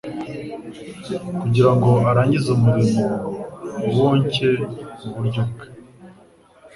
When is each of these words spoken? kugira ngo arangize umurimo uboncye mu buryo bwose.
kugira 1.39 1.69
ngo 1.75 1.91
arangize 2.09 2.47
umurimo 2.57 3.05
uboncye 3.87 4.49
mu 4.99 5.07
buryo 5.15 5.41
bwose. 5.49 5.67